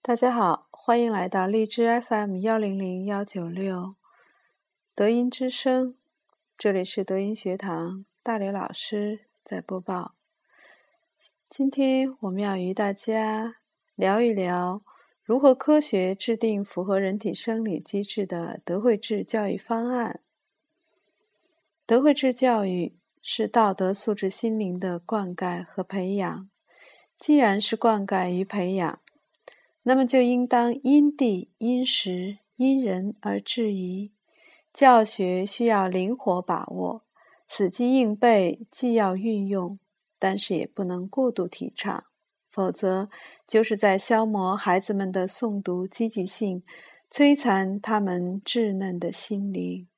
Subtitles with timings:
[0.00, 3.96] 大家好，欢迎来到荔枝 FM 幺零零幺九六
[4.94, 5.96] 德音之声，
[6.56, 10.14] 这里是德音学堂，大刘老师在播报。
[11.50, 13.56] 今天我们要与大家
[13.96, 14.82] 聊一聊
[15.22, 20.20] 如何科学制定符合人体生理机制的德惠制教育方案。
[21.84, 26.48] 德惠制教育是道德素质心灵的灌溉和培养。
[27.18, 29.00] 既然是灌溉与培养，
[29.88, 34.12] 那么就应当因地、因时、因人而制宜。
[34.70, 37.04] 教学需要灵活把握，
[37.48, 39.78] 死记硬背既要运用，
[40.18, 42.04] 但是也不能过度提倡，
[42.50, 43.08] 否则
[43.46, 46.62] 就是在消磨孩子们的诵读积极性，
[47.10, 49.88] 摧残他们稚嫩的心灵。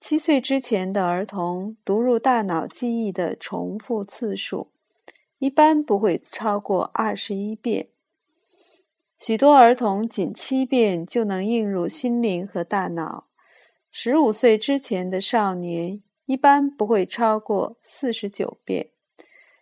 [0.00, 4.70] 七岁之前的儿童读入大脑记忆的重复次数。
[5.40, 7.88] 一般不会超过二十一遍，
[9.18, 13.26] 许多儿童仅七遍就能映入心灵和大脑。
[13.90, 18.90] 十五岁之前的少年一般不会超过四十九遍，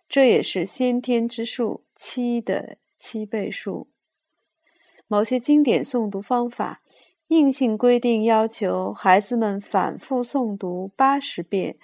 [0.07, 3.87] 这也是先天之数七的七倍数。
[5.07, 6.81] 某些经典诵读方法
[7.29, 11.77] 硬性规定要求孩子们反复诵读八十遍。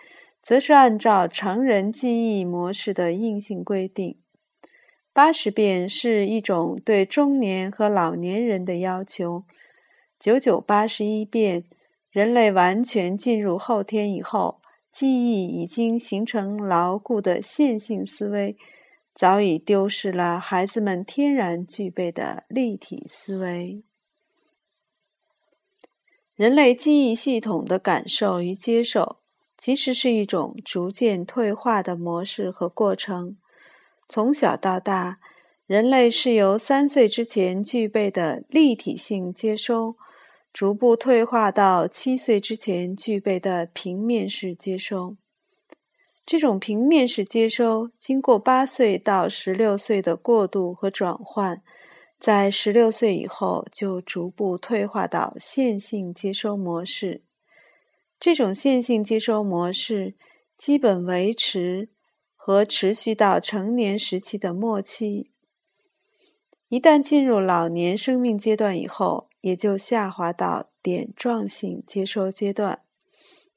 [0.43, 4.17] 则是按照成人记忆模式的硬性规定，
[5.13, 9.43] 八十遍是一种对中年和老年人的要求。
[10.19, 11.63] 九九八十一遍，
[12.11, 14.59] 人类完全进入后天以后，
[14.91, 18.57] 记忆已经形成牢固的线性思维，
[19.13, 23.83] 早已丢失了孩子们天然具备的立体思维。
[26.35, 29.17] 人类记忆系统的感受与接受。
[29.55, 33.37] 其实是一种逐渐退化的模式和过程。
[34.07, 35.17] 从小到大，
[35.65, 39.95] 人类是由三岁之前具备的立体性接收，
[40.51, 45.15] 逐步退化到七岁之前具备的平面式接收。
[46.25, 51.61] 这种平面式接收经过八岁到十六岁的过渡和转换，
[52.19, 57.23] 在十六岁以后就逐步退化到线性接收模式。
[58.19, 60.15] 这种线性接收模式
[60.57, 61.89] 基本维持
[62.45, 65.31] 和持续到成年时期的末期，
[66.67, 72.81] 一旦进入老年生命阶段以后，也就下滑到点状性接收阶段，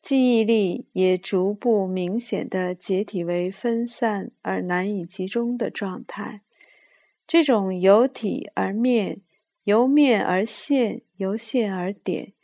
[0.00, 6.42] 记忆力也逐步明显的解体为分散而难以集中的状态。
[7.26, 9.20] 这种由体而面、
[9.64, 12.34] 由面而线、由线而点。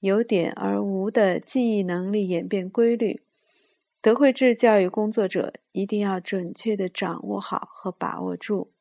[0.00, 3.22] 由点而无的记忆能力演变规律，
[4.02, 8.72] 德惠制教育工作者一定要准确的掌握好和把握住。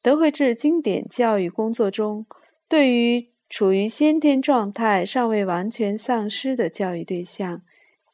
[0.00, 2.24] 德惠制经典教育工作中，
[2.68, 7.60] 对于处于先天状态尚未完全丧失的教育对象，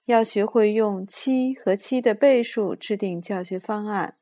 [0.07, 4.15] 要学会用七和七的倍数制定教学方案；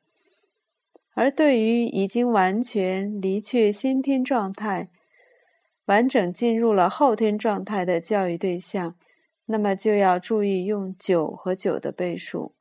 [1.13, 4.89] 而对于已经完全离却先天状态，
[5.85, 8.95] 完整进入了后天状态的教育对象，
[9.45, 12.53] 那么就要注意用九和九的倍数。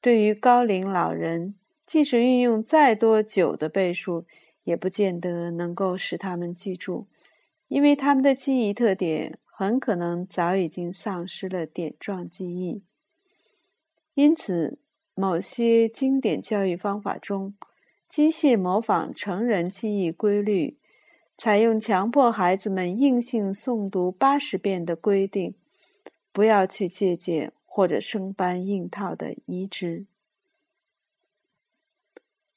[0.00, 1.54] 对于高龄老人，
[1.84, 4.24] 即使运用再多九的倍数，
[4.64, 7.06] 也不见得能够使他们记住，
[7.68, 12.82] 因为他们的记忆特点很可能早已经丧失了点状记忆。
[14.14, 14.78] 因此，
[15.14, 17.54] 某些经典教育方法中，
[18.08, 20.78] 机械模仿成人记忆规律。
[21.38, 25.54] 采用强迫孩子们硬性诵读八十遍的规定，
[26.36, 30.04] 不要去借鉴或者生搬硬套的移植。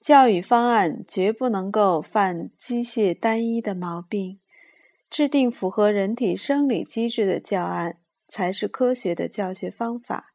[0.02, 4.38] 教育方案绝不能够犯机械单一的毛病，
[5.10, 10.34] 制定符合人体生理机制的教案才是科学的教学方法。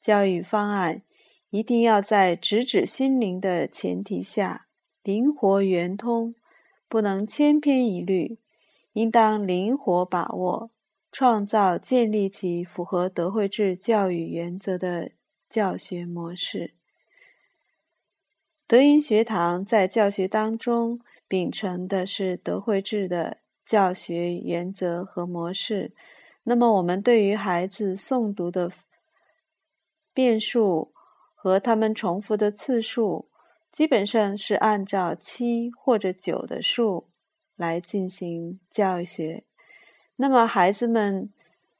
[0.00, 1.02] 教育方案
[1.50, 4.68] 一定要在直指心灵的前提下，
[5.02, 6.36] 灵活圆通。
[6.88, 8.38] 不能千篇一律，
[8.92, 10.70] 应当灵活把握，
[11.10, 15.12] 创造建立起符合德惠制教育原则的
[15.48, 16.74] 教学模式。
[18.66, 25.92] 德音学堂在教学当中秉承的是德惠制的教学原则和模式。
[26.44, 28.70] 那么，我们对于孩子诵读的
[30.14, 30.92] 遍数
[31.34, 33.28] 和他们重复的次数。
[33.70, 37.10] 基本上是按照七或者九的数
[37.54, 39.44] 来进行教学，
[40.20, 41.32] 那么孩子们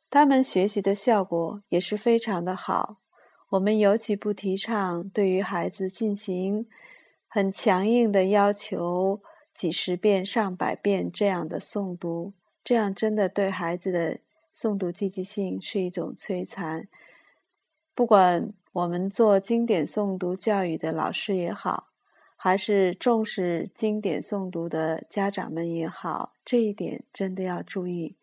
[0.08, 2.99] 他们学习的效果也是非常的好。
[3.50, 6.67] 我们尤其不提倡对于孩子进行
[7.26, 9.20] 很强硬的要求
[9.52, 12.32] 几十遍、上百遍这样的诵读，
[12.62, 14.19] 这样真的对孩子的
[14.55, 16.88] 诵读积极性是一种摧残。
[17.94, 21.88] 不管我们做经典诵读教育的老师也好，
[22.37, 28.17] 还是重视经典诵读的家长们也好，这一点真的要注意。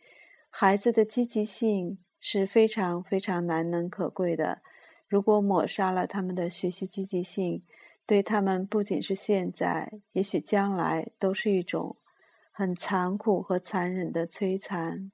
[0.58, 4.62] 孩子的积极性是非常非常难能可贵的。
[5.06, 7.62] 如果抹杀了他们的学习积极性，
[8.06, 11.98] 对他们不仅是现在，也许将来都是一种
[12.54, 15.12] 很残酷和残忍的摧残。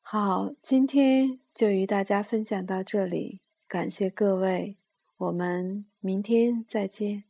[0.00, 3.38] 好，今天就与大家分享到这里，
[3.68, 4.76] 感谢各位，
[5.18, 7.22] 我们明天再见。